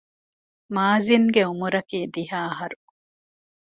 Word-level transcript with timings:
މާޒިންގެ 0.75 1.41
އުމުރަކީ 1.49 1.99
ދިހަ 2.13 2.39
އަހަރު 2.47 2.77